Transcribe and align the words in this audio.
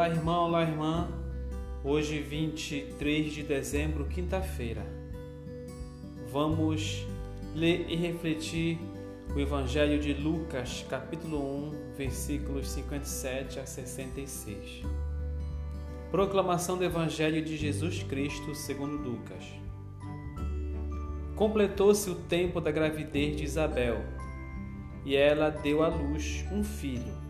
Olá, 0.00 0.08
irmão, 0.08 0.44
olá, 0.46 0.62
irmã. 0.62 1.08
Hoje, 1.84 2.22
23 2.22 3.34
de 3.34 3.42
dezembro, 3.42 4.06
quinta-feira. 4.06 4.82
Vamos 6.32 7.06
ler 7.54 7.84
e 7.86 7.96
refletir 7.96 8.78
o 9.36 9.38
Evangelho 9.38 10.00
de 10.00 10.14
Lucas, 10.14 10.86
capítulo 10.88 11.38
1, 11.66 11.94
versículos 11.98 12.70
57 12.70 13.60
a 13.60 13.66
66. 13.66 14.84
Proclamação 16.10 16.78
do 16.78 16.84
Evangelho 16.84 17.44
de 17.44 17.58
Jesus 17.58 18.02
Cristo 18.02 18.54
segundo 18.54 18.96
Lucas. 18.96 19.44
Completou-se 21.36 22.08
o 22.08 22.14
tempo 22.14 22.58
da 22.58 22.70
gravidez 22.70 23.36
de 23.36 23.44
Isabel, 23.44 24.02
e 25.04 25.14
ela 25.14 25.50
deu 25.50 25.82
à 25.82 25.88
luz 25.88 26.46
um 26.50 26.64
filho 26.64 27.29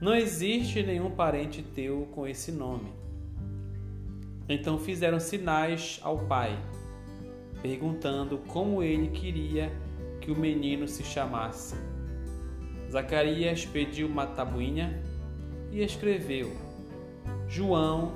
não 0.00 0.14
existe 0.14 0.82
nenhum 0.82 1.10
parente 1.10 1.62
teu 1.62 2.06
com 2.12 2.26
esse 2.26 2.52
nome. 2.52 2.92
Então 4.48 4.78
fizeram 4.78 5.18
sinais 5.18 5.98
ao 6.02 6.18
pai, 6.18 6.58
perguntando 7.62 8.38
como 8.46 8.82
ele 8.82 9.08
queria 9.08 9.72
que 10.20 10.30
o 10.30 10.38
menino 10.38 10.86
se 10.86 11.02
chamasse. 11.02 11.76
Zacarias 12.90 13.64
pediu 13.64 14.06
uma 14.06 14.26
tabuinha 14.26 15.02
e 15.72 15.82
escreveu: 15.82 16.52
João 17.48 18.14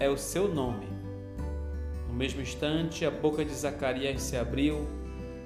é 0.00 0.08
o 0.08 0.18
seu 0.18 0.52
nome. 0.52 0.86
No 2.08 2.14
mesmo 2.14 2.42
instante, 2.42 3.06
a 3.06 3.10
boca 3.10 3.44
de 3.44 3.54
Zacarias 3.54 4.20
se 4.20 4.36
abriu, 4.36 4.84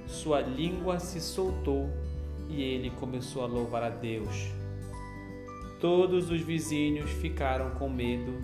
sua 0.07 0.41
língua 0.41 0.99
se 0.99 1.21
soltou 1.21 1.89
e 2.49 2.61
ele 2.61 2.89
começou 2.89 3.43
a 3.43 3.47
louvar 3.47 3.83
a 3.83 3.89
Deus. 3.89 4.64
Todos 5.79 6.31
os 6.31 6.41
vizinhos 6.41 7.09
ficaram 7.11 7.71
com 7.71 7.89
medo 7.89 8.41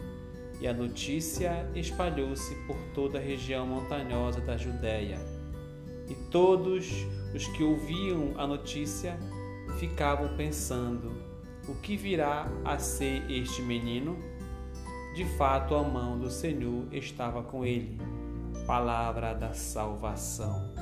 e 0.59 0.67
a 0.67 0.73
notícia 0.73 1.67
espalhou-se 1.73 2.53
por 2.67 2.77
toda 2.93 3.17
a 3.17 3.21
região 3.21 3.65
montanhosa 3.65 4.41
da 4.41 4.57
Judéia. 4.57 5.17
E 6.09 6.13
todos 6.29 6.91
os 7.33 7.47
que 7.47 7.63
ouviam 7.63 8.33
a 8.38 8.45
notícia 8.45 9.17
ficavam 9.79 10.35
pensando: 10.35 11.11
o 11.67 11.75
que 11.75 11.95
virá 11.95 12.47
a 12.65 12.77
ser 12.77 13.23
este 13.31 13.61
menino? 13.61 14.17
De 15.16 15.25
fato, 15.38 15.75
a 15.75 15.83
mão 15.83 16.19
do 16.19 16.29
Senhor 16.29 16.85
estava 16.91 17.41
com 17.41 17.66
ele. 17.66 17.99
Palavra 18.67 19.33
da 19.33 19.53
salvação. 19.53 20.73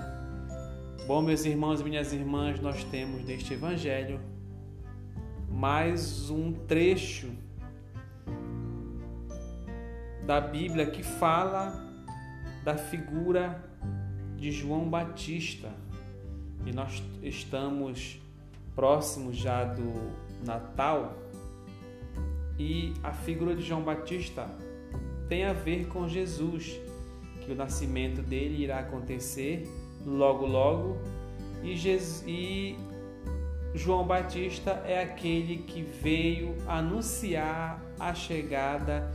Bom, 1.07 1.21
meus 1.21 1.45
irmãos 1.45 1.81
e 1.81 1.83
minhas 1.83 2.11
irmãs, 2.13 2.59
nós 2.59 2.83
temos 2.83 3.23
neste 3.23 3.53
evangelho 3.53 4.19
mais 5.59 6.29
um 6.29 6.53
trecho 6.53 7.29
da 10.25 10.39
Bíblia 10.39 10.89
que 10.89 11.03
fala 11.03 11.85
da 12.63 12.77
figura 12.77 13.61
de 14.37 14.53
João 14.53 14.89
Batista. 14.89 15.69
E 16.65 16.71
nós 16.71 17.03
estamos 17.21 18.21
próximos 18.73 19.35
já 19.35 19.65
do 19.65 20.13
Natal 20.45 21.13
e 22.57 22.93
a 23.03 23.11
figura 23.11 23.53
de 23.53 23.61
João 23.61 23.81
Batista 23.81 24.47
tem 25.27 25.43
a 25.43 25.51
ver 25.51 25.87
com 25.87 26.07
Jesus, 26.07 26.79
que 27.41 27.51
o 27.51 27.55
nascimento 27.55 28.21
dele 28.21 28.63
irá 28.63 28.79
acontecer 28.79 29.67
logo 30.05 30.45
logo 30.45 30.97
e, 31.61 31.75
Jesus, 31.75 32.23
e 32.25 32.77
João 33.73 34.05
Batista 34.05 34.83
é 34.85 35.01
aquele 35.01 35.57
que 35.57 35.81
veio 35.81 36.55
anunciar 36.67 37.81
a 37.99 38.13
chegada 38.13 39.11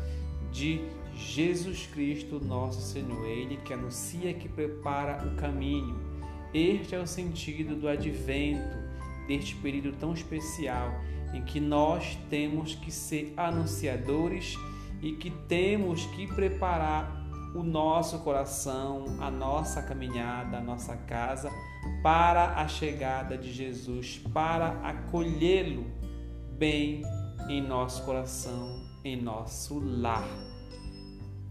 de 0.52 0.80
Jesus 1.16 1.86
Cristo, 1.86 2.40
nosso 2.44 2.80
Senhor. 2.80 3.26
Ele 3.26 3.56
que 3.58 3.72
anuncia, 3.72 4.32
que 4.32 4.48
prepara 4.48 5.26
o 5.26 5.34
caminho. 5.36 5.98
Este 6.52 6.94
é 6.94 6.98
o 7.00 7.06
sentido 7.06 7.74
do 7.74 7.88
advento, 7.88 8.76
deste 9.26 9.56
período 9.56 9.96
tão 9.98 10.14
especial 10.14 10.92
em 11.32 11.42
que 11.42 11.58
nós 11.58 12.16
temos 12.30 12.76
que 12.76 12.92
ser 12.92 13.34
anunciadores 13.36 14.56
e 15.02 15.12
que 15.12 15.30
temos 15.30 16.06
que 16.06 16.28
preparar 16.28 17.23
o 17.54 17.62
nosso 17.62 18.18
coração, 18.18 19.04
a 19.20 19.30
nossa 19.30 19.80
caminhada, 19.80 20.58
a 20.58 20.60
nossa 20.60 20.96
casa 20.96 21.50
para 22.02 22.56
a 22.56 22.66
chegada 22.66 23.38
de 23.38 23.52
Jesus, 23.52 24.20
para 24.32 24.72
acolhê-lo 24.82 25.86
bem 26.58 27.02
em 27.48 27.62
nosso 27.62 28.04
coração, 28.04 28.84
em 29.04 29.20
nosso 29.20 29.78
lar. 29.78 30.26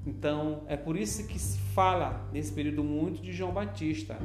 Então, 0.05 0.63
é 0.67 0.75
por 0.75 0.97
isso 0.97 1.25
que 1.25 1.39
se 1.39 1.57
fala 1.73 2.29
nesse 2.33 2.51
período 2.51 2.83
muito 2.83 3.21
de 3.21 3.31
João 3.31 3.53
Batista, 3.53 4.17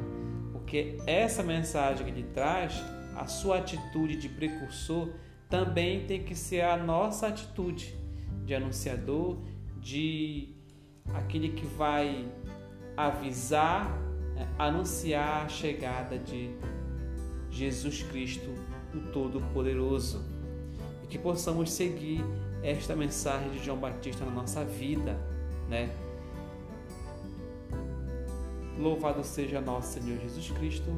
porque 0.51 0.97
essa 1.07 1.41
mensagem 1.41 2.05
que 2.05 2.11
ele 2.11 2.27
traz, 2.33 2.83
a 3.15 3.25
sua 3.25 3.59
atitude 3.59 4.17
de 4.17 4.27
precursor, 4.27 5.09
também 5.49 6.05
tem 6.05 6.23
que 6.23 6.35
ser 6.35 6.61
a 6.61 6.75
nossa 6.75 7.27
atitude 7.27 7.95
de 8.45 8.53
anunciador, 8.53 9.37
de 9.79 10.58
aquele 11.13 11.49
que 11.49 11.65
vai 11.65 12.27
avisar, 12.95 13.89
né, 14.35 14.47
anunciar 14.57 15.45
a 15.45 15.49
chegada 15.49 16.17
de 16.17 16.51
Jesus 17.49 18.03
Cristo, 18.03 18.49
o 18.93 19.11
Todo-Poderoso. 19.11 20.23
E 21.03 21.07
que 21.07 21.17
possamos 21.17 21.71
seguir 21.71 22.23
esta 22.61 22.95
mensagem 22.95 23.49
de 23.51 23.63
João 23.63 23.77
Batista 23.77 24.25
na 24.25 24.31
nossa 24.31 24.63
vida, 24.63 25.17
né? 25.69 25.89
Louvado 28.77 29.23
seja 29.23 29.59
nosso 29.59 29.99
Senhor 29.99 30.19
Jesus 30.19 30.51
Cristo. 30.51 30.91